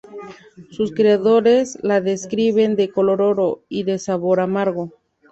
[0.71, 4.89] Sus creadores la describen de color "oro" y de sabor amargo.